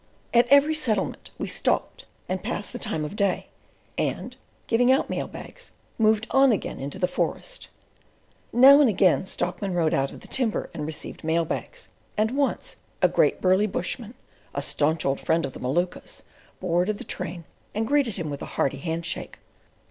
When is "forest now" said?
7.07-8.81